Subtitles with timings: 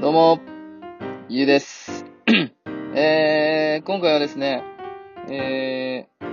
[0.00, 0.40] どうも、
[1.28, 2.06] ゆうです。
[2.96, 4.64] えー、今回はですね、
[5.28, 6.26] えー、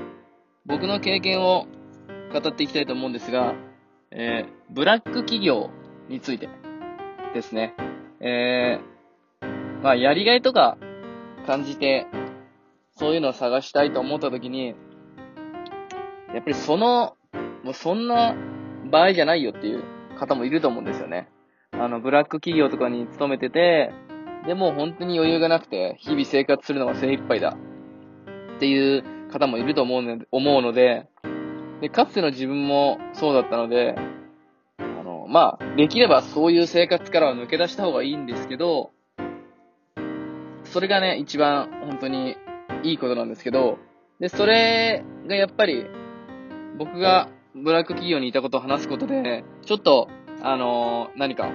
[0.66, 1.68] 僕の経験を
[2.32, 3.56] 語っていきたいと思うんですが、
[4.10, 5.70] えー、ブラック企業
[6.08, 6.48] について
[7.34, 7.76] ですね。
[8.22, 10.78] えー、まあ、やりがいとか
[11.46, 12.08] 感じて、
[12.96, 14.76] そういうのを探したいと思ったときに、
[16.34, 17.18] やっぱりその、
[17.66, 18.34] もうそんな
[18.90, 19.84] 場合じゃないよっていう
[20.18, 21.28] 方もいると思うんですよね。
[21.80, 23.92] あの、ブラック企業とかに勤めてて、
[24.46, 27.58] でも本当に余裕がなくて、日々生活するのが精一杯だ。
[28.56, 31.08] っていう方もいると思うので、思うので、
[31.82, 33.96] で、かつての自分もそうだったので、
[34.80, 38.92] あの、まあ、できればそういう生活からは抜け出した方がいいんですけど、
[40.64, 42.36] それがね、一番本当に
[42.84, 43.78] いいことなんですけど、
[44.20, 45.86] で、それがやっぱり、
[46.78, 50.10] 僕がブラック企業にいたことを話すことで、ちょっと、
[50.42, 51.52] あの何か、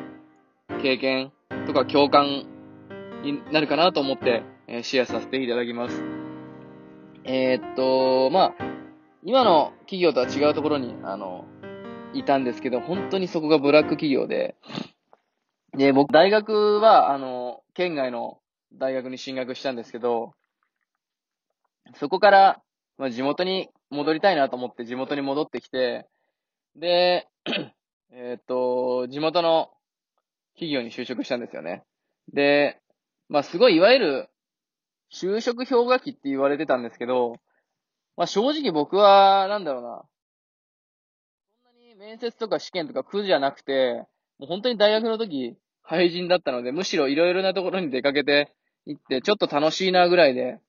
[0.83, 1.33] 経験
[1.67, 2.47] とか共感
[3.23, 6.03] になるかなと思って、えーシェアさせていただきます。
[7.25, 8.65] えーっと、まあ、
[9.23, 11.45] 今の企業とは違うところに、あの、
[12.13, 14.57] いたんですけど、本当にそこがブラック企業で、
[15.77, 18.39] で、僕、大学は、あの、県外の
[18.75, 20.35] 大学に進学したんですけど、
[21.95, 22.63] そこから、
[22.99, 26.07] まあ、地元に戻りたいなと思って地元に戻ってきて、
[26.77, 27.29] で、
[28.15, 29.71] えーっと、地元の
[30.55, 31.83] 企業に就職したんですよね。
[32.35, 32.79] で、
[33.31, 34.29] まあすごいいわゆる
[35.11, 37.37] 就職氷河期って言われてたんですけど、
[38.19, 40.03] まあ正直僕は、なんだろうな。
[41.65, 44.07] そんなに面接とか試験とか苦じゃなくて、
[44.39, 48.53] もう本当に大学の時、廃人だったので、むしろいろいろなところに出かけて
[48.85, 50.61] 行って、ちょっと楽しいなぐらいで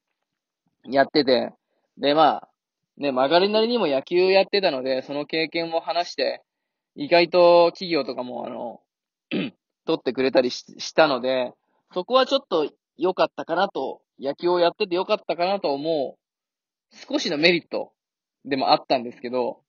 [0.86, 1.52] やってて、
[1.98, 2.50] で、まあ、
[2.96, 6.42] ね、曲がりなりにも野球やってたので、その経験も話して、
[6.96, 8.82] 意外と企業とかも、あの、
[9.86, 11.54] 取ってくれたりししたので、
[11.94, 17.92] そこはちょっと良かったかなと、野球をやってて良かったかなと思う、少しのメリット
[18.46, 19.62] でもあったんですけど、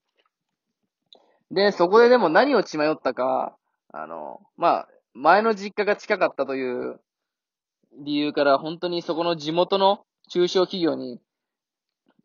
[1.50, 3.56] で、そこででも何を血迷ったか、
[3.92, 7.00] あの、まあ、前の実家が近かったという
[8.00, 11.20] 理由から、本当にそこの地元の中小企業に、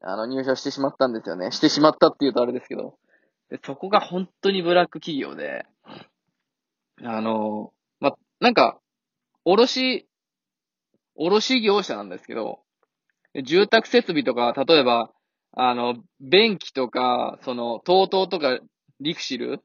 [0.02, 1.52] あの、入社してしまったんですよね。
[1.52, 2.98] してしまったって言うとあれですけど。
[3.50, 5.66] で、そこが本当にブラック企業で、
[7.04, 8.80] あの、ま、なんか、
[9.46, 10.08] 卸、
[11.16, 12.60] 卸業者なんですけど、
[13.44, 15.12] 住宅設備とか、例えば、
[15.54, 18.60] あの、便器とか、その、TOTO とか、
[19.00, 19.62] リクシル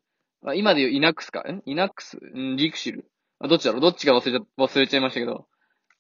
[0.55, 2.19] 今で言うイナックスかんイナックス？
[2.19, 3.11] んリクシル。
[3.41, 3.81] あどっちだろう？
[3.81, 5.49] どっちか忘れちゃ、忘れちゃいましたけど。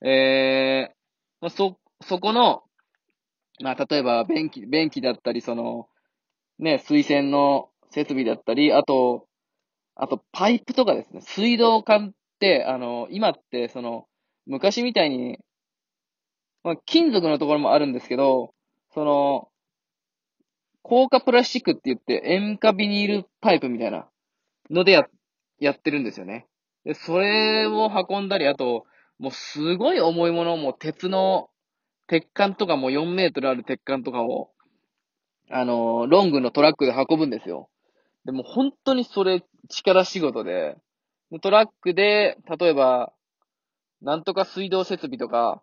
[0.06, 0.94] えー、
[1.40, 2.62] まあ、そ、そこの、
[3.60, 5.88] まあ、例えば、便器、便器だったり、その、
[6.58, 9.26] ね、水洗の設備だったり、あと、
[9.94, 14.06] あと、パイプとかですね、水道管って、あの、今って、その、
[14.46, 15.38] 昔みたいに、
[16.64, 18.52] まあ、金属のところもあるんですけど、
[18.92, 19.48] その、
[20.82, 24.08] 硬化プラスチックって言って、塩化ビニールパイプみたいな
[24.70, 25.04] のでや、
[25.60, 26.46] やってるんですよね。
[26.84, 28.84] で、それを運んだり、あと、
[29.18, 31.48] もうすごい重いものも鉄の、
[32.08, 34.50] 鉄管とかも4メートルある鉄管とかを、
[35.50, 37.70] あの、ロングのトラックで運ぶんですよ。
[38.24, 40.76] でも本当にそれ力仕事で、
[41.42, 43.12] トラックで、例えば、
[44.02, 45.62] なんとか水道設備とか、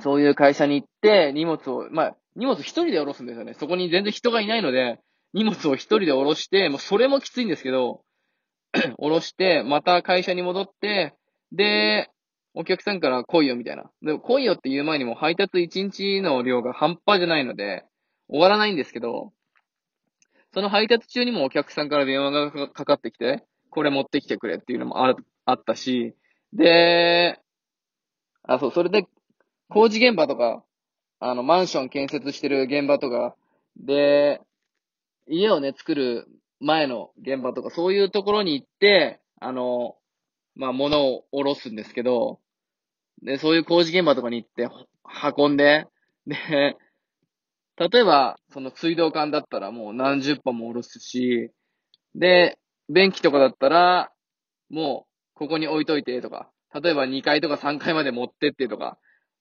[0.00, 3.54] そういう会社に行って、荷物を、まあ、荷物一人で下ろすんですよね。
[3.54, 4.98] そこに全然人がいないので、
[5.34, 8.02] 荷物を一人で下ろして、もうそれもきついんですけど、
[8.72, 11.14] 下ろして、また会社に戻って、
[11.52, 12.10] で、
[12.54, 13.90] お客さんから来いよみたいな。
[14.02, 17.84] でも来いよって言う前にも配達1日の量が半端じゃないので、
[18.28, 19.32] 終わらないんですけど、
[20.54, 26.14] その配達中にもお客さんから電話がかかってきて、これ持ってきてくれっていうのもああったし、
[26.52, 27.40] で、
[28.44, 29.06] あ、そう、それで、
[29.68, 30.62] 工事現場とか、
[31.20, 33.34] あの、マンション建設してる現場とか、
[33.76, 34.40] で、
[35.26, 36.28] 家をね、作る
[36.60, 39.96] 前の現場とか、そういうところに行って、あの、
[40.54, 42.40] まあ、物を下ろすんですけど、
[43.22, 44.68] で、そういう工事現場とかに行って、
[45.36, 45.86] 運んで、
[46.26, 46.76] で、
[47.90, 51.50] 例えば、その水道管だったらもう何十本も下ろすし、
[52.14, 52.58] で、
[52.88, 54.12] 便器とかだったら、
[54.70, 58.98] もう、ここに置いといてとか、例えば2階とか3階まで持ってってとか、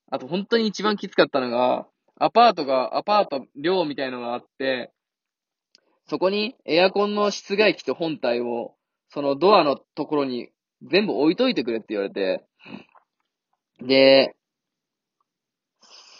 [0.09, 4.91] あと本当に一番きつかったのが、アパートが、アパート寮みたいのがあって、
[6.07, 8.75] そこにエアコンの室外機と本体を、
[9.09, 10.49] そのドアのところに
[10.89, 12.43] 全部置いといてくれって言われて、
[13.81, 14.35] で、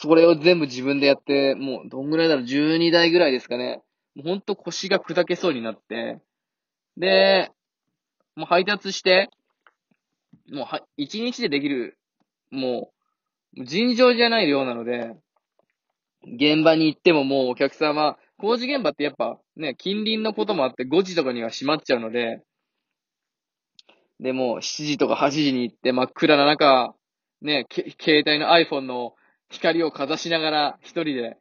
[0.02, 3.84] それを全部自分でやって、もうどんぐらいだろう、12台ぐらいですかね。
[4.16, 6.20] もうほんと腰が砕けそうになって、
[6.98, 7.52] で、
[8.36, 9.30] もう配達して、
[10.52, 12.00] もうは、一日でできる、
[12.50, 12.92] も
[13.56, 15.16] う、尋常じゃない量なので、
[16.24, 22.42] 現場に行ってももうお客さんは、工事現場ってやっぱね、近隣のこともあって5時とかには閉まっちゃうので、
[24.20, 26.96] で、も7時とか8時に行って真っ暗な中、
[27.44, 27.68] ね、
[28.00, 29.14] 携帯の iPhone の
[29.52, 31.38] 光をかざしながら一人で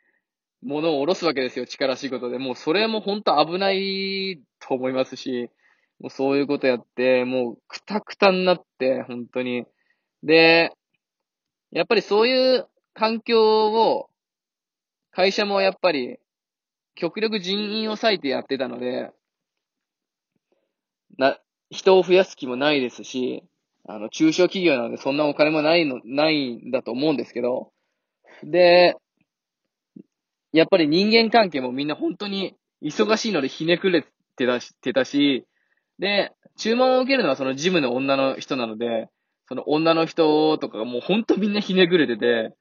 [0.63, 2.39] 物を下ろすわけですよ、力仕事で。
[2.39, 5.51] もうそれも本当危ないと思いますし、
[6.01, 9.65] もうそういうことやって、もうくたくたになって、本当に。
[10.23, 10.73] で、
[11.71, 14.11] やっぱりそういう環境を、
[15.13, 16.19] 会社もやっぱり、
[16.95, 19.13] 極力人員を割いてやってたので、
[21.17, 21.39] な、
[21.71, 23.45] 人を増やす気もないですし、
[23.87, 27.73] あの、中小企業なのでそんなお金もないの、ないんだと思うんですけど、
[28.45, 28.97] で、
[30.53, 34.05] やっぱり人間関係もみんな本当に忙しいのでひねくれ
[34.37, 35.47] てたし、てたし、
[35.99, 39.09] で、注文を受けるのはそのジムの女の人なので、
[39.49, 42.55] その女の人とかがもう本当みんなひねくれてて、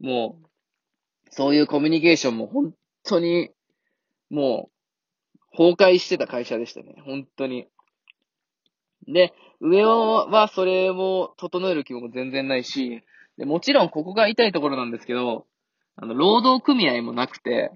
[0.00, 0.46] もう、
[1.30, 2.74] そういうコミュニケーションも本
[3.04, 3.50] 当に、
[4.30, 4.70] も
[5.52, 6.96] う、崩壊してた会社でしたね。
[7.04, 7.68] 本当に。
[9.06, 13.02] で、上はそれを整える気も全然ないし、
[13.38, 15.46] でもちろんここが痛いところなんですけど、
[15.96, 17.72] あの、労働組合もなくて、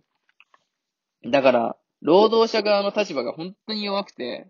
[1.24, 4.48] だから、労働者側の立場が本当に弱くて、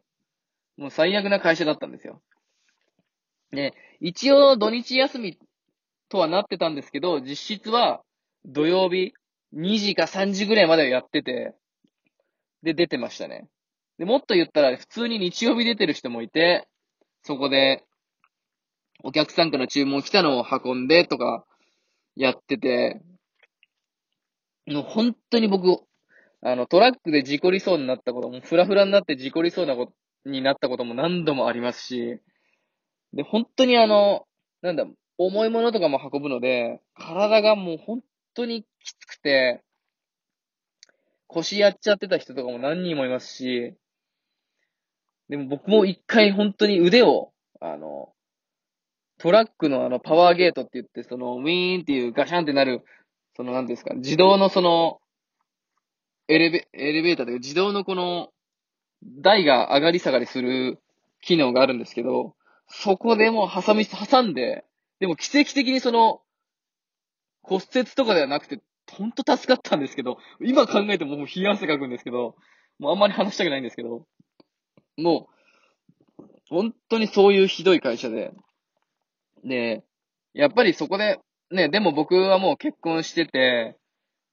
[0.76, 2.22] もう最悪な会社だったんですよ。
[3.50, 5.38] で、一応土日休み
[6.08, 8.02] とはなってたんですけど、実質は
[8.44, 9.14] 土曜日
[9.54, 11.54] 2時か3時ぐらいまでやってて、
[12.62, 13.48] で、出てましたね。
[13.98, 16.68] で、もっと言ったら普通に日曜日出てる人もいて、
[17.22, 17.84] そこで、
[19.02, 21.44] お客さんから注文来たのを運んでとか、
[22.16, 23.02] やってて、
[24.66, 25.80] もう本当に僕、
[26.42, 29.92] あの、トラックで事故りそうになったことも、フラフラになって事故りそうなこと
[30.30, 32.20] になったことも何度もありますし、
[33.12, 34.26] で、本当にあの、
[34.62, 34.86] なんだ、
[35.18, 38.02] 重いものとかも運ぶので、体がもう本
[38.34, 39.62] 当にきつくて、
[41.28, 43.74] 腰やっちゃってた人とかも何人もいますし、
[45.28, 48.12] でも僕も一回本当に腕を、あの、
[49.18, 52.84] トラックのあのパワーゲートって言って、そのウィーンっていうガシャンってなる
[53.36, 54.98] その、なんですか、自動のその、
[56.26, 58.30] エレベ、エレベーターというか自動のこの、
[59.02, 60.80] 台が上がり下がりする
[61.20, 62.34] 機能があるんですけど、
[62.66, 64.64] そこでもうハサミ、挟んで、
[65.00, 66.22] でも奇跡的にその、
[67.42, 68.60] 骨折とかではなくて、
[68.90, 72.36] ほんと助かったんですけど、今考えてももう冷や汗かくんですけど、
[72.78, 74.06] もうあんまり話したくないんですけど、
[74.96, 75.28] も
[76.18, 78.32] う、本当にそういうひどい会社で、
[79.46, 79.84] で、
[80.34, 81.18] やっぱりそこで
[81.50, 83.76] ね、でも僕はもう結婚してて、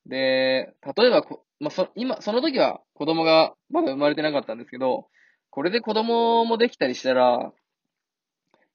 [0.05, 5.07] で、例えばこ、まあ、そ、今、その時は子供がまだ生まれてなかったんですけど、
[5.49, 7.53] これで子供もできたりしたら、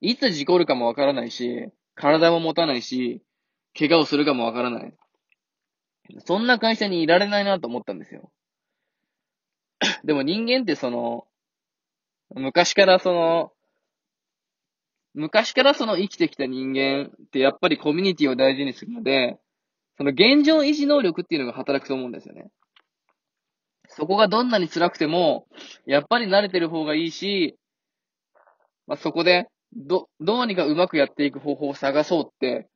[0.01, 3.23] いつ事故るかもわからないし、体も持たないし、
[3.77, 4.95] 怪我をするかもわからない。
[6.25, 8.31] そんな会社にいられないなと思ったんですよ。
[10.05, 11.27] でも人間ってその、
[12.31, 13.53] 昔からその、
[15.19, 19.37] 昔からその生きてきた人間ってやっぱりコミュニティを大事にするので、
[19.97, 22.51] その現状維持能力っていうのが働くと思うんですよね。
[23.89, 25.49] そこがどんなに辛くても、
[25.87, 27.59] やっぱり慣れてる方がいいし、
[28.87, 32.69] まあ、そこで、ど、どうにかうまくやっていく方法を探そうって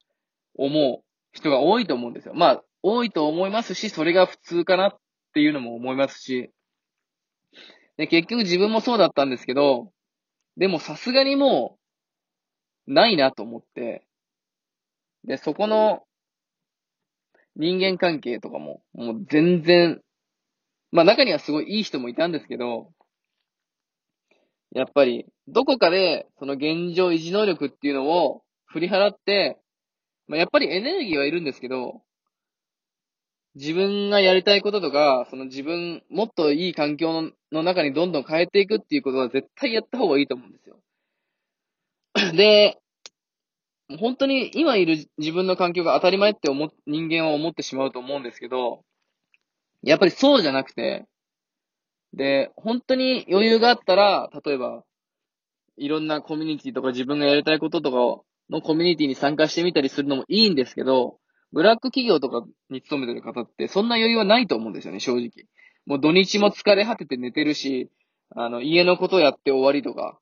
[0.57, 2.35] 思う人が多いと思うんですよ。
[2.35, 4.97] まあ、多いと思いますし、それが普通かなっ
[5.33, 6.51] ていうのも思いますし、
[7.99, 9.93] で結局自分もそうだったんですけど、
[10.57, 11.82] でもさすがにもう
[12.87, 14.07] ないなと思って、
[15.25, 16.05] で、そこの
[17.57, 20.03] 人間関係とかも、もう全然、
[20.93, 22.93] まあ中にはすごいいい人もいたんですけど、
[24.75, 29.61] やっぱり、どこかで、その現状維持能力っていうのを振り払って、
[30.29, 32.03] まあやっぱりエネルギーはいるんですけど、
[33.55, 40.82] 自分がやりたいこととか、その自分、もっといい環境の中にどんどん変えていくっていうことは絶対やった方がいいと思うんですよ。
[42.37, 42.79] で、
[43.99, 48.85] 本当に今いる自分の環境が当たり前って思、人間は思ってしまうと思うんですけど、
[49.83, 51.07] やっぱりそうじゃなくて、
[52.15, 54.85] で、本当に余裕があったら、例えば、
[55.77, 61.19] いろんなコミュニティとか自分がやりたいこととかのコミュニティに参加してみたりするのもいいんですけど、
[61.53, 65.31] ブラック企業とかに勤めてる方ってそんな余裕はないと思うんですよね、正直。
[65.87, 67.91] もう土日も疲れ果てて寝てるし、
[68.35, 70.19] あの、家のことやって終わりとか、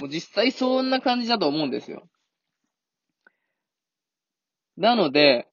[0.00, 2.08] もう実際そんな感じだと思うんですよ。
[4.76, 5.48] なので、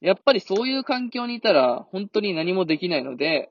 [0.00, 3.50] やっぱりそういう環境にいたら本当に何もできないので、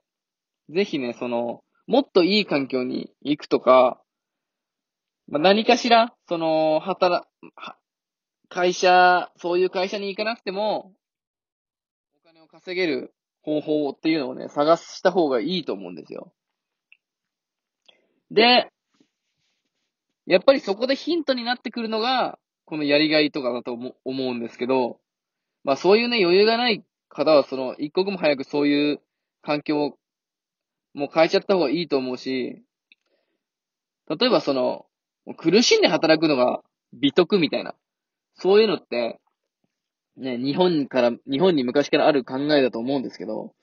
[0.68, 4.00] ぜひね、その、もっといい環境に行くとか、
[5.28, 7.26] まあ、何かしら、その、働、
[8.48, 10.92] 会社、そういう会社に行かなくても、
[12.16, 16.32] お金を稼げる方法っていうのをね、探した方がいいと思うんですよ。
[18.30, 18.70] で、
[20.26, 25.00] やっぱりそこでヒントになってくるのが、このやりがいとかだと思うんですけど、
[25.64, 29.00] まあそういうね、余裕がない方は、その、一刻も早くそういう
[29.42, 29.98] 環境を
[30.94, 32.62] もう変えちゃった方がいいと思うし、
[34.08, 34.86] 例えばその、
[35.36, 36.62] 苦しんで働くのが
[36.92, 37.74] 美徳みたいな。
[38.34, 39.20] そういうのって、
[40.16, 43.54] ね、日本から、日本に昔からある考えだと思うんですけど、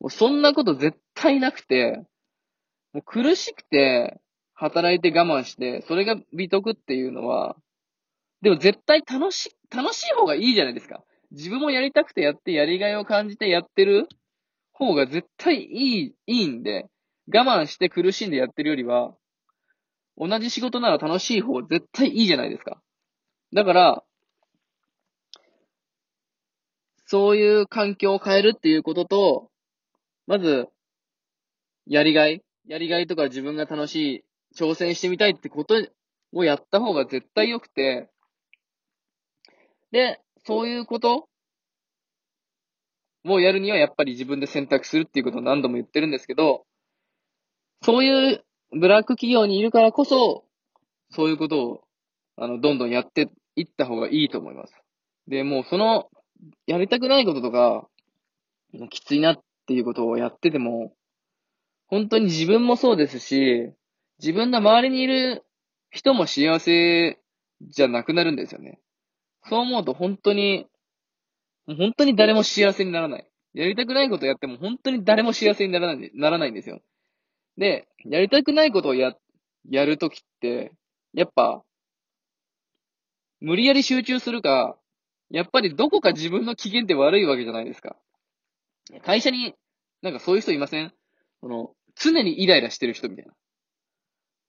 [0.00, 2.02] もうそんなこと絶対なくて、
[2.92, 4.20] もう苦しくて、
[4.54, 7.56] 働いて我慢して、それが美徳っていうのは、
[8.42, 11.02] でも絶対楽し、楽しい方がいいじゃないですか。
[11.30, 14.08] 自分もやりたくてやって、やりがいを感じてやってる
[14.72, 16.86] 方が絶対いい、いいんで、
[17.32, 19.14] 我慢して苦しんでやってるよりは、
[20.16, 22.80] 同じ仕事なら楽しい方絶対いいじゃないですか。
[23.52, 24.04] だから、
[27.06, 29.50] そういう環境を変えるっていうことと、
[30.26, 30.68] まず、
[31.86, 34.24] やりがいやりがいとか自分が楽しい、
[34.56, 35.74] 挑戦してみたいってこと
[36.32, 38.08] をやった方が絶対良くて、
[39.90, 41.28] で、そういうこと
[43.24, 46.66] をやるにはやっぱり自分で選択するっていうことを何度も言ってるんですけど、
[47.82, 50.44] そういうブラック企業にいるからこそ、
[51.10, 51.80] そういうことを、
[52.36, 54.74] あの、どんどんやっていった方がいいと思います。
[55.28, 56.10] で、もうその、
[56.66, 57.88] やりたくないこととか、
[58.90, 60.92] きついなっていうことをやってても、
[61.86, 63.72] 本当に自分もそうですし、
[64.20, 65.44] 自分の周りにいる
[65.90, 67.18] 人も幸せ
[67.62, 68.80] じゃなくなるんですよね。
[69.48, 70.66] そう思うと本当に、
[71.66, 73.28] 本当に誰も幸せにならない。
[73.54, 76.80] やりたくないことやっても本当に誰も幸せにならない、ならないんですよ。
[77.56, 79.14] で、やりたくないことをや、
[79.70, 80.72] やるときって、
[81.12, 81.62] やっぱ、
[83.40, 84.76] 無理やり集中するか、
[85.30, 87.96] やっぱりどこか自分の機嫌って悪いわけじゃないですか。
[89.02, 89.54] 会社に、
[90.02, 90.92] なんかそういう人いません？
[91.40, 93.32] その、常にイライラしてる人みたいな。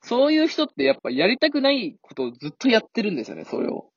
[0.07, 3.89] そういう人ってやっぱやりたくないことをずっとやってるんですよね、それを。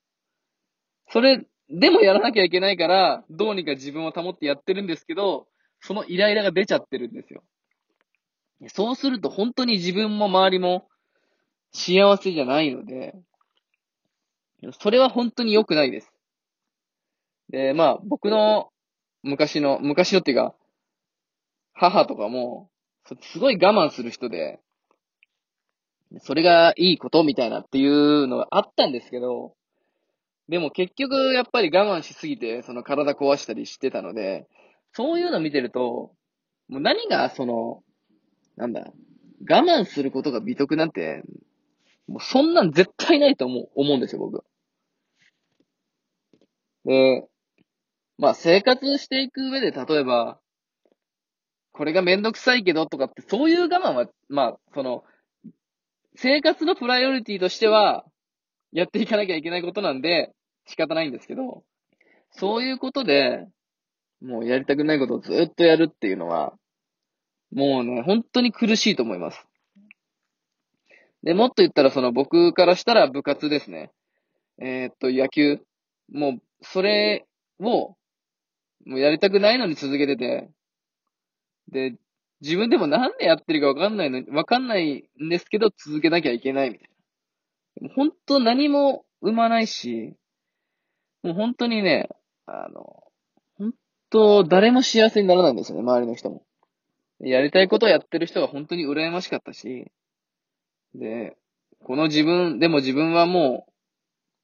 [1.11, 5.47] それ、でもやらなきゃいけないから、どうにか自分を保ってやってるんですけど、
[5.81, 7.43] そのイライラが出ちゃってるんですよ。
[8.67, 10.87] そうすると本当に自分も周りも
[11.71, 13.15] 幸せじゃないので、
[14.79, 16.11] それは本当に良くないです。
[17.49, 18.69] で、まあ僕の
[19.21, 20.55] 昔の、昔のっていうか、
[21.73, 22.69] 母とかも、
[23.21, 24.59] すごい我慢する人で、
[26.17, 29.53] それがいいことみたいなっていうのがあったんですけど、
[30.49, 34.47] でも結局やっぱり我慢しすぎて、その体壊したりしてたので、
[34.93, 36.11] そういうの見てると、
[36.67, 37.83] もう何がその、
[38.57, 38.91] なんだ、
[39.49, 41.23] 我慢することが美徳なんて、
[42.07, 44.43] もうそんなん絶対ないと思う、思うんですよ、僕。
[46.85, 47.27] で、
[48.17, 50.39] まあ生活していく上で、例えば、
[51.71, 55.03] これがめんどくさいけどとかって、そういう我慢は、まあ、その、
[56.15, 58.05] 生活のプライオリティとしては、
[58.71, 60.33] やっていかなきゃいけないことなんで、
[60.65, 61.63] 仕方ないんですけど、
[62.31, 63.47] そういうことで、
[64.21, 66.53] もうやりたくないことをずっとやるっていうのは、
[67.51, 69.45] もうね、本当に苦しいと思います。
[71.23, 73.91] で、もっと言ったらその僕からしたら部活ですね。
[74.61, 75.59] えー、っと、野球。
[76.11, 77.25] もう、それ
[77.59, 77.95] を、
[78.85, 80.49] もうやりたくないのに続けてて、
[81.69, 81.95] で、
[82.41, 86.89] 自分でもなんでやってるかわかんないの、わかんないんですけど続けなきゃいけないみたい
[87.81, 87.93] な。
[87.95, 90.15] 本当何も生まないし、
[91.23, 92.09] もう本当にね、
[92.45, 93.03] あの、
[93.57, 93.73] 本
[94.09, 96.43] 当誰も幸せにならないんですよね、周りの人も。
[97.19, 99.91] やりたいことをやってる人が本当に羨ましかったし、
[100.95, 101.37] で、
[101.83, 103.67] この自分、でも自分はも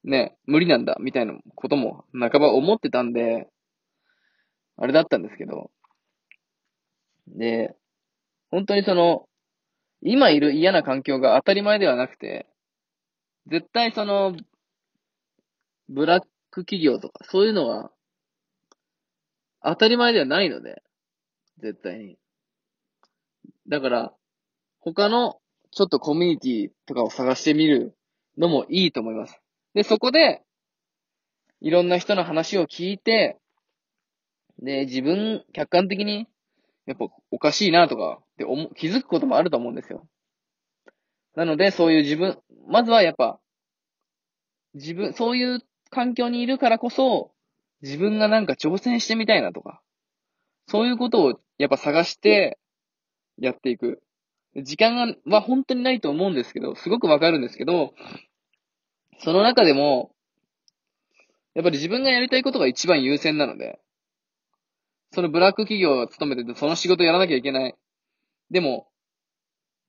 [0.03, 3.49] う、ね、無理なんだ、みたいなことも半ば思ってたんで、
[4.77, 5.71] あれだったんですけど、
[7.27, 7.75] で、
[8.55, 9.27] 本当にその、
[10.01, 12.47] 今いる嫌な環境が当たり前ではなくて、
[13.47, 14.33] 絶対その、
[15.89, 17.91] ブラック企業とか、そういうのは、
[19.61, 20.83] 当たり前ではないので、
[21.57, 22.17] 絶対に。
[23.67, 24.13] だから、
[24.79, 27.93] 他のちょっとコミュニティとかを探してみる
[28.37, 29.37] のもいいと思います。
[29.73, 30.43] で、そこで、
[31.59, 33.37] いろんな人の話を聞いて、
[34.59, 36.29] で、自分、客観的に、
[36.85, 40.07] やっぱおかしいなとか、で思、気づくこともあると思うんですよ。
[41.35, 42.37] なので、そういう自分、
[42.67, 43.39] まずはやっぱ、
[44.73, 47.31] 自分、そういう環境にいるからこそ、
[47.81, 49.81] 自分がなんか挑戦してみたいなとか、
[50.67, 52.57] そういうことをやっぱ探して、
[53.37, 54.01] やっていく。
[54.55, 57.93] 時間は本当にないと思うんですけど、すごくわかるんですけど、
[59.19, 60.11] その中でも、
[61.53, 63.79] やっぱり自分がやりたいことが一番優先なので、
[65.15, 67.75] そのブラック企業を勤めてて、その仕事やらなきゃいけない。
[68.51, 68.87] でも、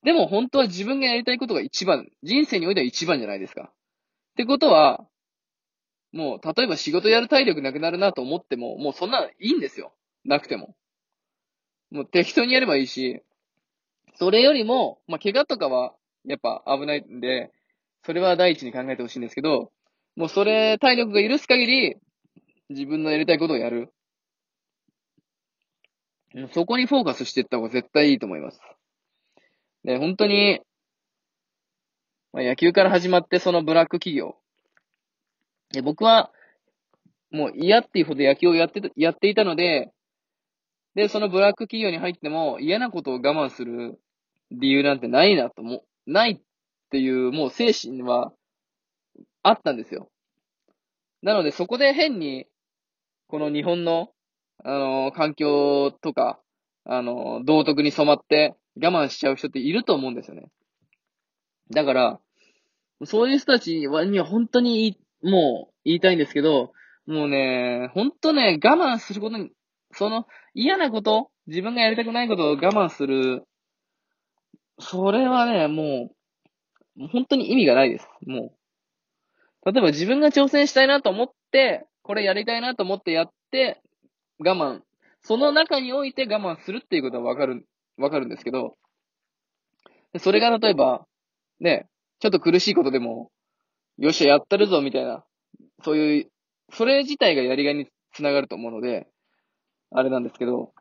[0.05, 3.73] でも本当は自分がやりたいことが一番、人生においては一番じゃないですか。
[3.73, 3.73] っ
[4.37, 5.05] てことは、
[6.13, 9.93] もう、例えば仕事やる体力なくなるなと思っても、もうそんなのいいんですよ。
[10.25, 10.77] なくても。
[11.91, 13.21] もう適当にやればいいし、
[14.15, 17.51] それよりも、まあ、怪我とかは、やっぱ危ないんで、
[18.05, 19.73] それは第一に考えてほしいんですけど、
[20.15, 21.97] もうそれ、体力が許す限り、
[22.69, 23.93] 自分のやりたいことをやる。
[26.53, 28.61] そこにフォーカスしていった方が絶対いいと思います。
[29.85, 30.61] で、本当に、
[32.33, 34.37] まあ、野球から始まってそのブラック企業。
[35.73, 36.31] で、僕は、
[37.31, 39.93] もう嫌っていうほど野球をやって、やっていたので、
[40.95, 44.01] で、そのブラック企業に入っても嫌なことを我慢する
[44.51, 46.41] 理由なんてないなとも、ないっ
[46.91, 48.33] ていうもう精神は
[49.43, 50.11] あったんですよ。
[51.23, 52.47] なのでそこで変に、
[53.27, 54.11] この日本の、
[54.65, 56.41] あの、環境とか、
[56.85, 60.49] あの、道徳に染まって我慢しちゃう人っていると思うんですよね。
[61.71, 62.21] だから、
[63.05, 66.73] そういう人たちには本当にもう言いたいんですけど、
[67.07, 69.51] もうね、本当ね、我慢することに、
[69.93, 73.45] その嫌なこと、自分がやりたくないことを我慢する、
[74.79, 76.11] それはね、も
[76.99, 78.09] う、本当に意味がないです。
[78.27, 78.53] も
[79.65, 79.73] う。
[79.73, 83.81] 例えば自分が挑戦したいなと思って、これやりたいなと思ってやって、
[84.39, 84.83] 我慢。
[85.23, 87.67] その中において我慢するっていうことはわかる、
[87.97, 88.77] わかるんですけど、
[90.19, 91.07] それが例えば、
[91.61, 91.89] ね、
[92.21, 93.31] ちょっと苦しいことでも、
[93.99, 95.25] よっしゃ、やったるぞ、みたいな、
[95.83, 96.31] そういう、
[96.73, 99.09] それ自体がやりがいにつながると思うので、
[99.91, 100.73] あれなんですけど、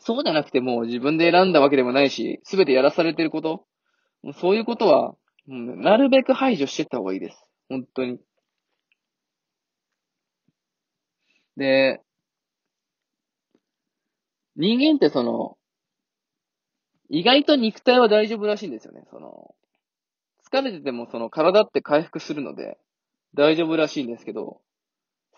[0.00, 3.66] そうじゃなくても自分で選んだわけでもないし、すべてやらされてること、
[4.34, 5.14] そういうことは、
[5.46, 7.42] なるべく排除していった方がいいです。
[7.68, 8.20] 本当に。
[11.56, 12.00] で、
[14.58, 15.56] 人間ってその、
[17.08, 19.04] 意外と肉体は大丈夫らしいんですよね。
[19.10, 19.54] その、
[20.50, 22.78] 疲れててもその体って回復するので
[23.34, 24.60] 大丈夫らしいんですけど、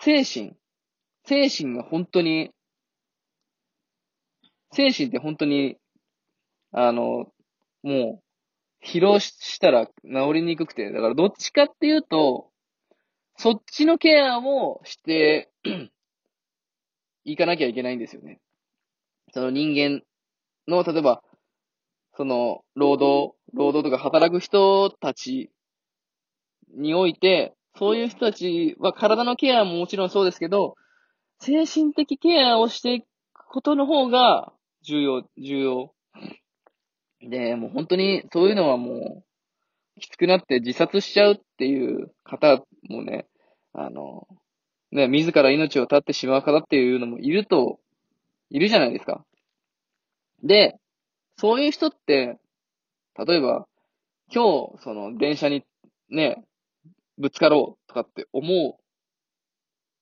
[0.01, 0.57] 精神、
[1.25, 2.51] 精神が本当に、
[4.73, 5.77] 精神って本当に、
[6.73, 7.31] あの、
[7.83, 8.23] も
[8.83, 9.93] う、疲労したら治
[10.35, 12.51] りにくくて、だからどっちかっていうと、
[13.37, 15.51] そっちのケアをして
[17.25, 18.41] いかなきゃいけないんですよね。
[19.33, 20.03] その人間
[20.69, 21.23] の、例えば、
[22.17, 25.51] その、労働、労働とか働く人たち
[26.75, 30.77] において、そういう人たちは体のケアももちろんそうですけど、
[31.39, 33.07] 精神的ケアをしていく
[33.49, 35.95] ことの方が重要、重要。
[37.21, 39.23] で、もう本当にそういうのはも
[39.97, 43.27] う、きつくなって自殺しちゃうっていう方もね、
[43.73, 44.27] あの、
[44.91, 47.79] ね、自ら命を絶ってしまう方っていうのもいると、
[48.51, 49.25] いるじゃないですか。
[50.43, 50.79] で、
[51.37, 52.39] そういう人って、
[53.17, 53.67] 例えば、
[54.33, 55.65] 今日、その、電車に
[56.09, 56.45] ね、
[57.19, 58.49] ぶつかろうとかって思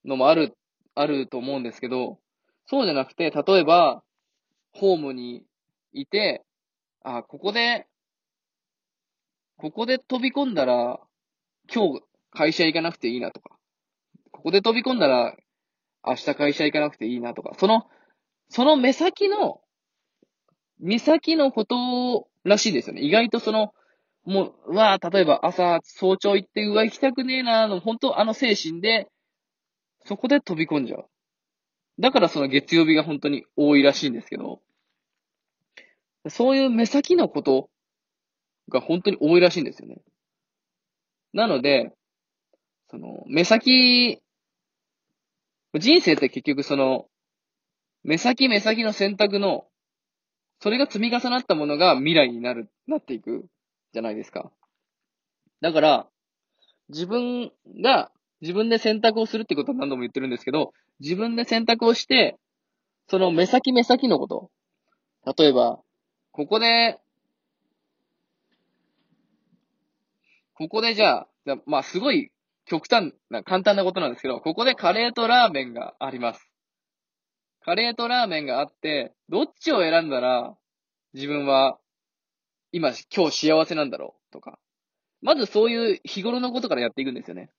[0.04, 0.56] うのもある、
[0.94, 2.18] あると思うんですけど、
[2.66, 4.02] そうじゃなくて、例えば、
[4.72, 5.44] ホームに
[5.92, 6.44] いて、
[7.02, 7.87] あ、ここで、
[9.56, 11.00] ここで飛び込んだら、
[11.72, 13.56] 今日会社行かなくていいなとか、
[14.30, 15.37] ここで飛び込んだら、
[16.06, 17.87] 明日会社行かなくていいなとか、その、
[18.48, 19.61] その目先の
[20.78, 23.02] 目先のことらしいですよね。
[23.02, 23.72] 意外とその、
[24.24, 29.08] もう、わあ、例えば朝、早朝行って、うわ、行きたくねえなの、本当あの精神で、
[30.04, 31.06] そこで飛び込んじゃう。
[31.98, 34.61] だからその月曜日が本当に多いらしいんですけど、
[36.28, 37.70] そういう目先のこと
[38.68, 39.96] が本当に多いらしいんですよね。
[41.32, 41.92] なので、
[42.90, 44.20] その、目先、
[45.74, 47.06] 人生って結局その、
[48.09, 49.66] 目先目先の選択の
[50.61, 53.44] それが積み重なったものが未来になる、なっていく
[53.92, 54.51] じゃないですか。
[55.61, 56.09] だから、
[56.88, 57.53] 自分
[57.85, 62.38] が自分で選択をするってことは何度も言ってるんですけど、自分で選択をして、
[63.09, 64.51] その目先目先のこと。
[65.37, 65.79] 例えば、
[66.33, 66.99] ここで、
[70.55, 71.29] ここでじゃあ、
[71.66, 72.31] まあすごい
[72.64, 76.47] 極端な、簡単なことなんですけど、ここでカレーとラーメンがあります。
[77.68, 80.57] カレーとラーメンがあって、どっちを選んだら、
[81.12, 81.76] 自分は、
[82.72, 84.33] 今、今日幸せなんだろう？
[84.33, 84.59] とか。
[85.20, 87.50] まずそういう日頃のことからやっていくんですよね。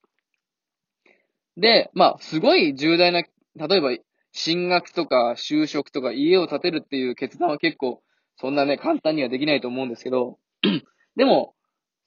[1.57, 3.95] で、まあ、すごい重大な、例えば、
[4.31, 8.01] 進学とか就職とか家を建てるっていう決断は結構、
[8.37, 10.39] そんなね、簡単にはできないと思うんですけど、
[11.17, 11.53] でも、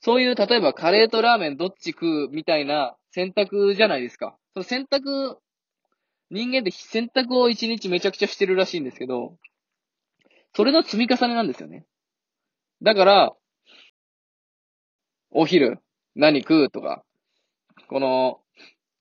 [0.00, 4.36] そういう、例えばカレーとラーメンどっち食うみたいな選択じゃないですか。
[4.54, 5.38] その選択、
[6.32, 9.36] 人間って選択を一日めちゃくちゃしてるらしいんですけど、
[10.54, 11.84] それの積み重ねなんですよね。
[12.82, 13.32] だから、
[15.30, 15.78] お昼、
[16.14, 17.04] 何食うとか、
[17.88, 18.40] この、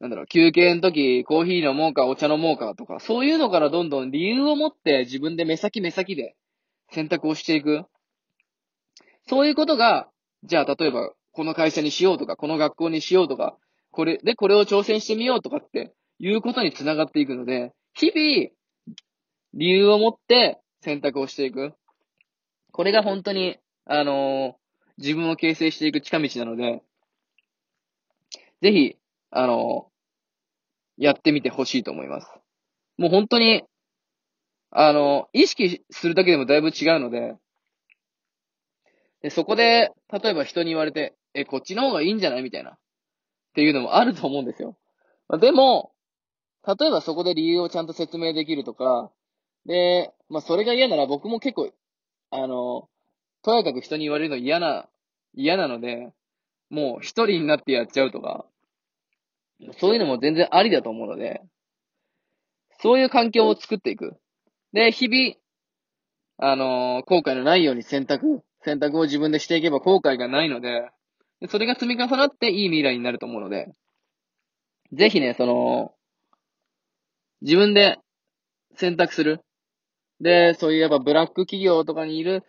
[0.02, 6.36] なんだろう、休憩の時、コーヒー飲もうか、お茶飲もうかとか、そういうのからどんどん理由を持って自分で目先目先で
[6.92, 7.86] 選択をしていく。
[9.30, 10.10] そういうことが、
[10.44, 13.58] じゃあ例えば、この会社にしようとか、この学校にしようとか、
[13.92, 18.52] これ、で、これを挑戦してみようとかっていうことにつながっていくので、日々、
[19.56, 21.74] 理由を持って選択をしていく。
[22.72, 24.54] これが本当に、あのー、
[25.00, 26.84] 自分を形成していく近道なので、
[28.62, 28.98] ぜひ、
[29.32, 32.28] あのー、やってみてほしいと思います。
[32.98, 33.64] もう本当に、
[34.70, 37.36] あのー、意識するだけでもだいぶ違うので、
[39.24, 42.44] で、そこで、例えば人に言われて、え、こっちの方がいいんじゃない？
[42.44, 42.72] みたいな。
[42.72, 42.76] っ
[43.54, 44.78] ていうのもあると思うんですよ。
[45.40, 45.92] でも、
[46.66, 49.12] 例えばそこで理由をちゃんと説明できるとか、
[49.66, 51.72] で、まあそれが嫌なら僕も結構、
[52.32, 52.88] あの、
[53.44, 54.88] とやかく人に言われるの嫌な、
[55.34, 56.14] 嫌なので、
[56.70, 58.46] もう一人になってやっちゃうとか、
[59.80, 61.42] そういうのも全然ありだと思うので、
[62.80, 64.18] そういう環境を作っていく。
[64.74, 65.36] で、日々、
[66.38, 70.90] あの、後悔のないように選択、選択を自分でしていけば後悔がないので、
[71.50, 73.72] それが積み重なっていい未来になると思うので、
[74.94, 75.94] ぜひね、その、
[77.42, 77.98] 自分で
[78.76, 79.42] 選択する。
[80.20, 82.44] で、そういうやっぱブラック企業とかにいる、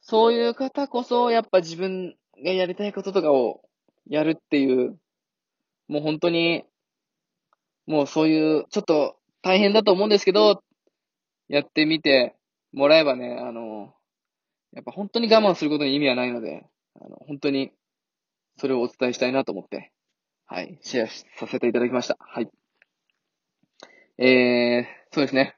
[0.00, 3.62] そういう方こそ、やっぱ自分がやりたいこととかを
[4.08, 4.98] やるっていう、
[5.88, 6.64] もう本当に、
[7.86, 10.62] もうそういう、ちょっと大変だと思うんですけど、
[11.48, 12.36] やってみて
[12.72, 13.94] もらえばね、あの、
[14.72, 16.66] やっぱ本当に我慢することに意味はないので、
[17.00, 17.72] あの、本当に、
[18.58, 19.92] それをお伝えしたいなと思って、
[20.46, 22.16] はい、シェアさせていただきました。
[22.20, 22.48] はい。
[24.18, 25.56] えー、そうですね。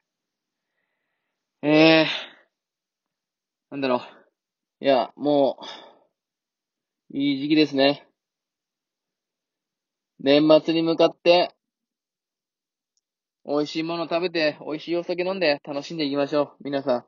[1.61, 3.97] えー、なんだろ
[4.81, 4.85] う。
[4.85, 5.59] いや、も
[7.11, 8.05] う、いい時期ですね。
[10.19, 11.55] 年末に向かって、
[13.45, 16.63] 美味しいもの食べて、美味しいお酒飲んで、楽しんでいきましょう。
[16.63, 17.05] 皆さ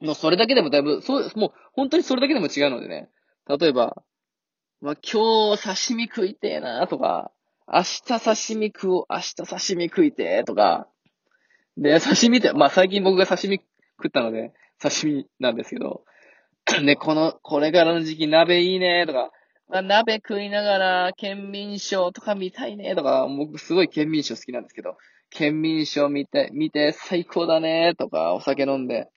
[0.00, 0.04] ん。
[0.04, 3.08] もうそれだけでもだいぶ、そう、もう本当にそれだけでも違うのでね。
[3.46, 4.02] 例えば、
[4.80, 7.30] まあ、今日刺身食いてえなとか、
[7.66, 10.88] 明日刺身食おう、明日刺身食いてとか、
[11.76, 13.60] で、刺身って、まあ、最近僕が刺身
[13.96, 16.04] 食ったので、刺身なんですけど、
[16.82, 19.30] ね、この、これからの時期鍋いいねとか、
[19.68, 24.96] まあ、鍋食いながら、県民賞とか見たいねとか、僕すごい県民賞好きなんですけど、
[25.30, 29.08] 県民賞見て、見て最高だねとか、お酒飲んで。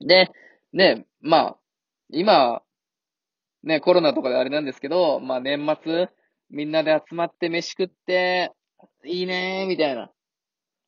[0.00, 0.30] で、
[0.72, 1.56] ね、まあ、
[2.10, 2.62] 今、
[3.64, 6.08] ね、コロナとかであれなんですけど、まあ年末、
[6.50, 8.52] みんなで集まって飯食って、
[9.04, 10.10] いいねー、みたいな。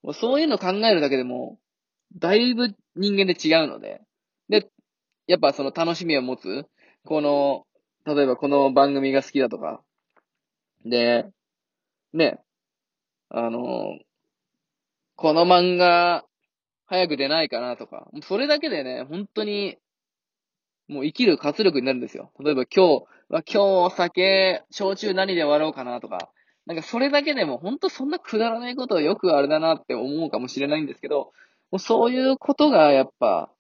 [0.03, 1.59] もうそういうの考えるだけでも、
[2.17, 4.01] だいぶ人間で違うので。
[4.49, 4.69] で、
[5.27, 6.67] やっぱその楽しみを持つ、
[7.05, 7.67] この、
[8.07, 9.83] 例えばこの番組が好きだとか、
[10.85, 11.27] で、
[12.13, 12.41] ね、
[13.29, 13.99] あの、
[15.17, 16.25] この漫画、
[16.87, 19.77] 早く出ないかなとか、それだけでね、本当に
[20.89, 22.33] もう生きる活力になるんですよ。
[22.41, 26.31] 例えば今日、今日お酒、焼酎何で割ろうかなとか、
[26.67, 31.33] なんかそれだけでも本当そんなくだらないことをよくあれだなって思うかもしれないんですけど、
[31.71, 33.51] もうそういうことがやっぱ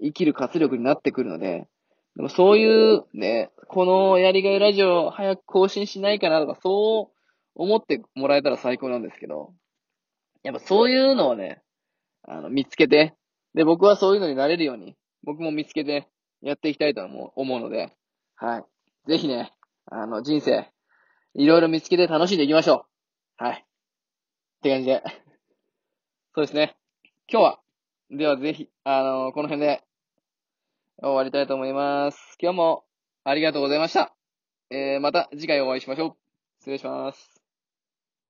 [0.00, 1.68] 生きる活力になってくるので、
[2.16, 7.16] でもそういうね、このやりがいラジオ早く更新しないかなとか、そう
[7.54, 9.52] 思ってもらえたら最高なんですけど、
[10.42, 11.62] やっぱそういうのをね、
[12.22, 13.14] あの、見つけて、
[13.54, 16.08] で、僕はそういうのになれるように、僕も見つけて、
[16.42, 17.92] やっていきたいと思う思うので、
[18.36, 18.64] はい。
[19.08, 19.52] ぜひね、
[19.86, 20.70] あの、人生、
[21.34, 22.86] いろいろ見つけて楽しんでいきましょ
[23.40, 23.44] う。
[23.44, 23.56] はい。
[23.56, 25.02] って感じで。
[26.34, 26.76] そうですね。
[27.30, 27.60] 今日は、
[28.10, 29.82] ではぜひ、あのこの辺で
[31.02, 32.36] 終わりたいと思います。
[32.40, 32.84] 今日も
[33.24, 34.14] ありがとうございました。
[34.70, 36.16] えー、また次回お会いしましょう。
[36.60, 37.35] 失礼します。